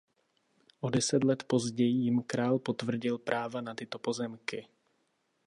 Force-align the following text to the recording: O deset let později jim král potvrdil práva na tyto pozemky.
O 0.81 0.89
deset 0.89 1.23
let 1.23 1.43
později 1.43 1.91
jim 1.93 2.23
král 2.23 2.59
potvrdil 2.59 3.17
práva 3.17 3.61
na 3.61 3.75
tyto 3.75 3.99
pozemky. 3.99 4.67